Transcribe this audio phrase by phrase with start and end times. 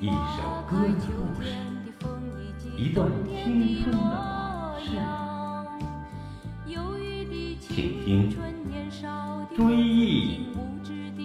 [0.00, 0.14] 一首
[0.66, 1.52] 歌的故事，
[2.74, 4.96] 一段青春的往事。
[7.60, 8.30] 请听
[9.54, 10.46] 《追忆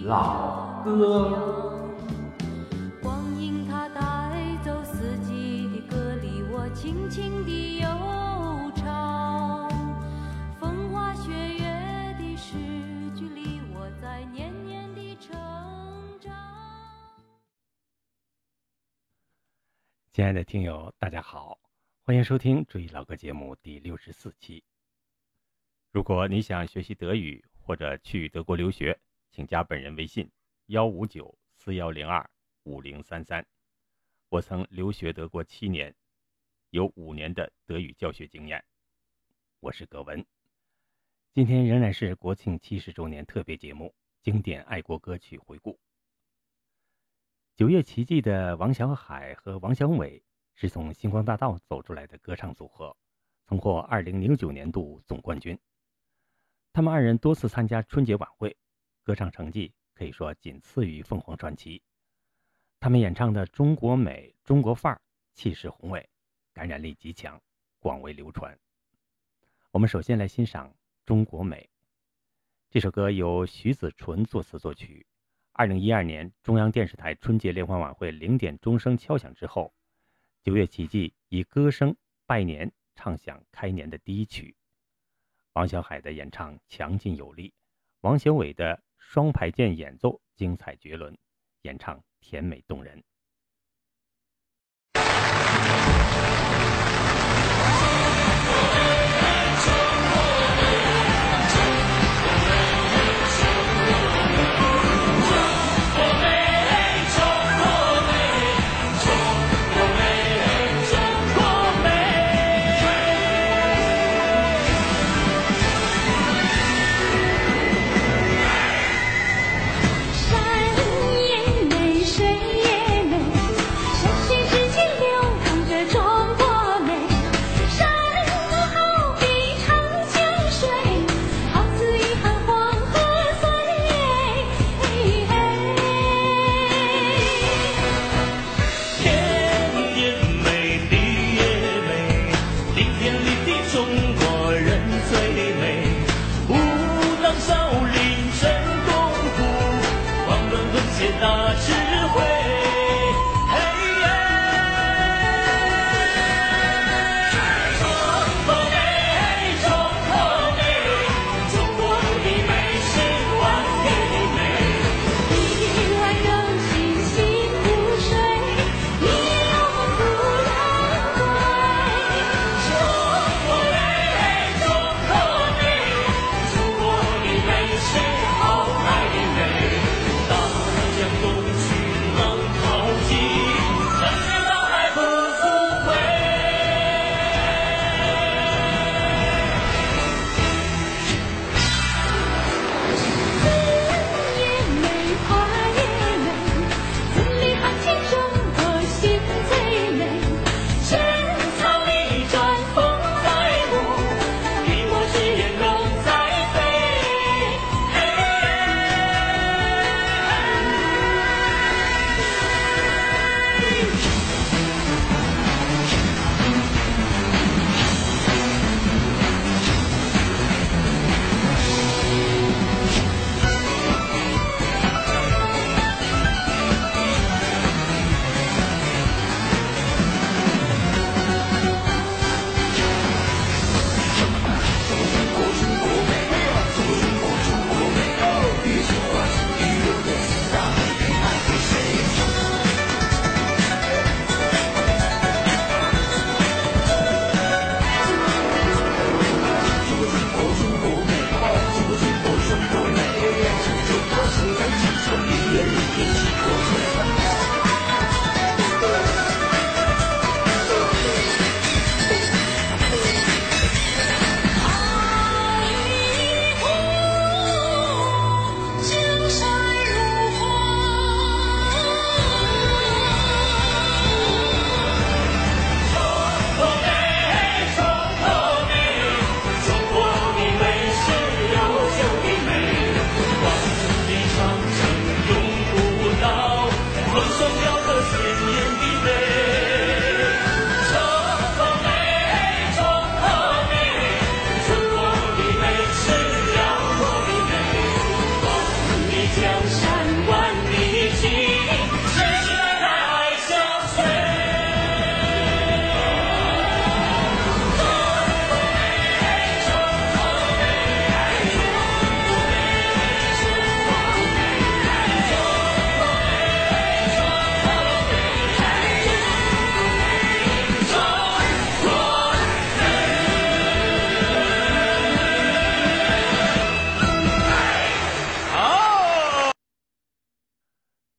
[0.03, 0.91] 老歌》。
[20.15, 21.59] 亲爱的听友，大家好，
[22.03, 24.63] 欢迎收听《追忆老歌》节目第六十四期。
[25.91, 28.97] 如果你想学习德语或者去德国留学，
[29.29, 30.31] 请加本人微信：
[30.67, 32.29] 幺五九四幺零二
[32.63, 33.45] 五零三三。
[34.29, 35.93] 我曾留学德国七年，
[36.69, 38.63] 有五年的德语教学经验。
[39.59, 40.25] 我是葛文。
[41.33, 45.77] 今天仍然是国庆七十周年特别节目，经典爱国歌曲回顾。
[47.55, 50.21] 九月奇迹的王小海和王小伟
[50.55, 52.93] 是从星光大道走出来的歌唱组合，
[53.45, 55.57] 曾获二零零九年度总冠军。
[56.73, 58.57] 他们二人多次参加春节晚会，
[59.03, 61.81] 歌唱成绩可以说仅次于凤凰传奇。
[62.81, 64.99] 他们演唱的中国美、中国范儿，
[65.33, 66.09] 气势宏伟，
[66.53, 67.41] 感染力极强，
[67.79, 68.59] 广为流传。
[69.71, 70.69] 我们首先来欣赏
[71.05, 71.69] 《中国美》
[72.69, 75.07] 这首歌，由徐子淳作词作曲。
[75.57, 79.73] 二零一二年中央电视台春节联欢晚会零点钟声敲响之后，
[80.43, 84.53] 九月奇迹以歌声拜年，唱响开年的第一曲。
[85.53, 87.53] 王小海的演唱强劲有力，
[88.01, 91.17] 王小伟的双排键演奏精彩绝伦，
[91.61, 93.01] 演唱甜美动人。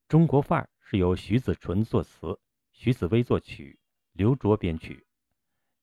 [0.08, 2.38] 中国范儿》是由徐子淳作词，
[2.70, 3.76] 徐子薇作曲，
[4.12, 5.04] 刘卓编曲。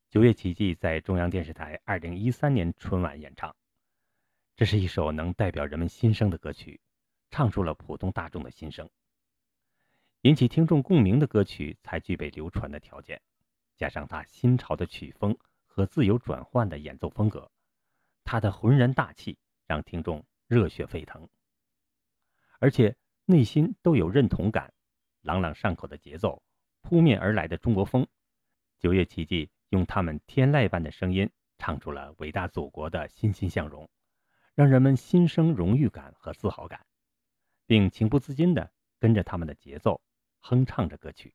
[0.09, 3.53] 九月奇迹在中央电视台二零一三年春晚演唱。
[4.55, 6.79] 这是一首能代表人们心声的歌曲，
[7.31, 8.89] 唱出了普通大众的心声。
[10.21, 13.21] 引起听众共鸣的歌曲才具备流传的条件，
[13.75, 17.51] 加上他新潮的曲风和自由转换的演奏风格，
[18.23, 19.37] 他的浑然大气
[19.67, 21.27] 让听众热血沸腾，
[22.59, 24.73] 而且内心都有认同感。
[25.21, 26.43] 朗朗上口的节奏，
[26.81, 28.05] 扑面而来的中国风，
[28.79, 33.89] 九月奇迹用他们天籁般的声音唱出了伟大祖国的欣欣向荣，
[34.53, 36.85] 让人们心生荣誉感和自豪感，
[37.65, 40.01] 并情不自禁地跟着他们的节奏。
[40.45, 41.33] 哼唱着歌曲。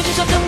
[0.00, 0.41] 儿，秋天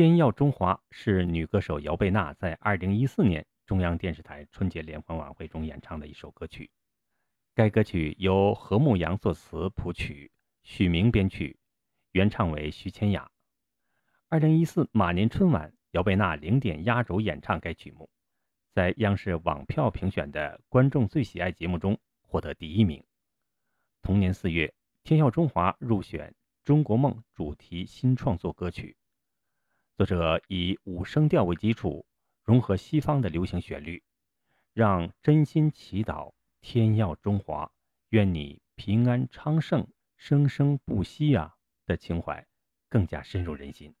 [0.00, 6.70] 天耀中华是女歌手姚贝娜在二零一四年中央电视台春节联欢晚会中演唱的一首歌曲。
[7.54, 11.58] 该歌曲由何牧阳作词谱曲，许明编曲，
[12.12, 13.30] 原唱为徐千雅。
[14.30, 18.08] 二零一四马年春晚，姚贝娜零点压轴演唱该曲目，
[18.72, 23.04] 在央视网票评选的观众最喜爱节目中获得第一名。
[24.00, 24.72] 同年四月，
[25.04, 28.96] 天耀中华》入选中国梦主题新创作歌曲。
[30.00, 32.06] 作者以五声调为基础，
[32.42, 34.02] 融合西方的流行旋律，
[34.72, 37.70] 让真心祈祷天耀中华，
[38.08, 41.54] 愿你平安昌盛，生生不息啊
[41.84, 42.46] 的情怀
[42.88, 43.94] 更加深入人心。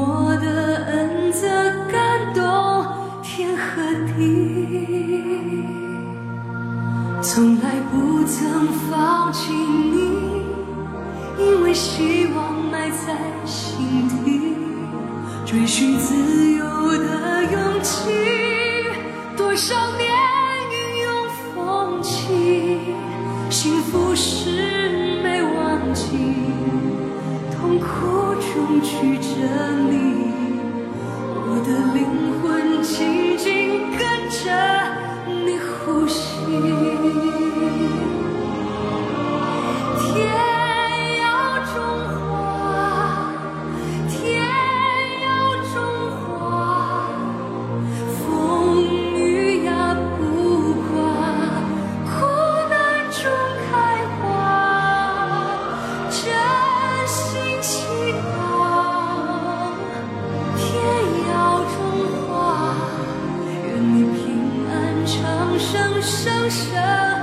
[0.00, 0.46] 我的
[0.86, 1.48] 恩泽
[1.90, 2.40] 感动
[3.20, 4.16] 天和地。
[7.20, 9.96] 从来不曾放弃你，
[11.36, 12.36] 因为希望
[12.70, 14.54] 埋在心底，
[15.44, 16.14] 追寻自
[16.52, 16.64] 由
[16.98, 18.08] 的勇气。
[19.36, 20.07] 多少年
[65.58, 67.17] 声声声。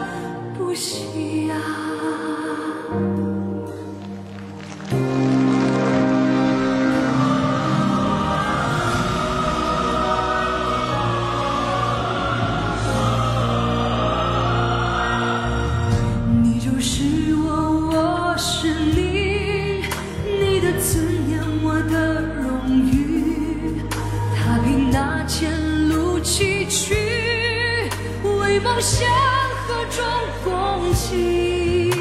[29.68, 30.04] 和衷
[30.44, 31.92] 共济，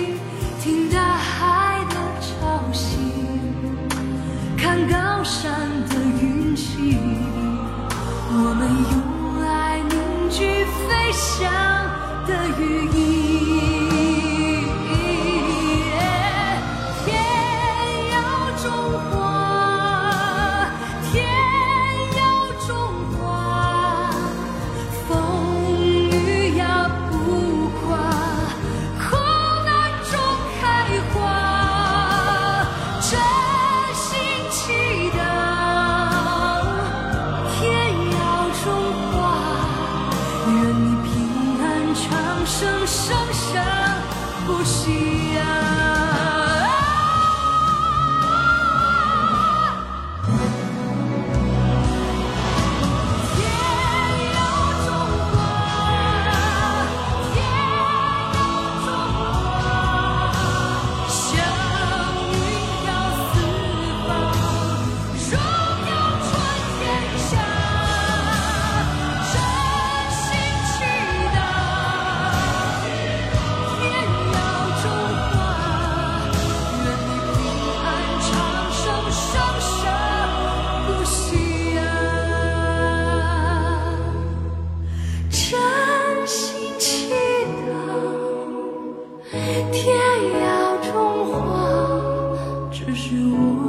[0.60, 2.98] 听大海的潮汐，
[4.56, 5.50] 看高山
[5.88, 6.98] 的云起，
[8.28, 9.94] 我们用爱凝
[10.28, 11.50] 聚飞翔
[12.26, 12.60] 的羽
[12.92, 13.23] 翼。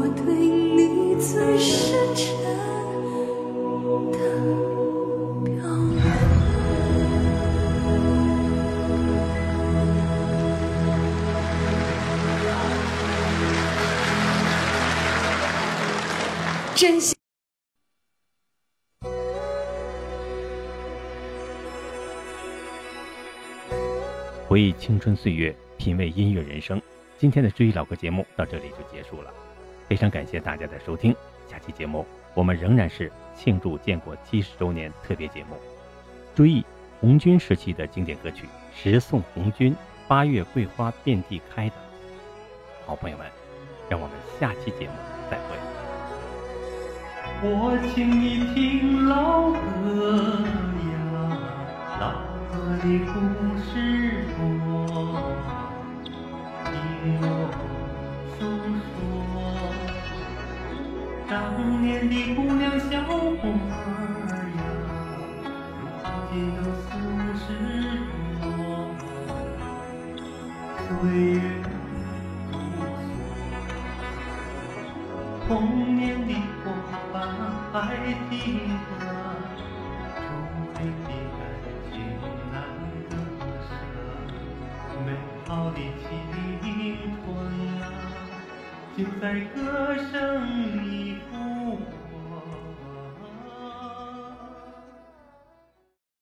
[0.05, 2.45] 我对你最深的。
[24.47, 26.79] 回忆青春岁月，品味音乐人生。
[27.17, 29.33] 今天的追忆老歌节目到这里就结束了，
[29.87, 31.15] 非常感谢大家的收听。
[31.47, 35.55] 下期节目我们仍然是庆祝建国七十周年特别节目，
[36.33, 36.65] 追忆
[36.99, 39.71] 红军时期的经典歌曲《十送红军》
[40.07, 41.75] 《八月桂花遍地开》的。
[42.85, 43.25] 好朋友们，
[43.89, 44.93] 让我们下期节目
[45.29, 45.55] 再会。
[47.41, 50.39] 我请你听老歌
[50.89, 50.97] 呀，
[51.99, 52.11] 老
[52.51, 53.13] 歌的故
[53.59, 54.65] 事多，
[56.63, 56.71] 听
[57.21, 57.25] 我
[61.35, 63.35] 当年的姑娘小伙